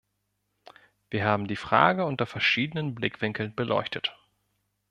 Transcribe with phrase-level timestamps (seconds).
[1.11, 4.11] Wir haben die Frage unter verschiedenen Blickwinkeln beleuchtet.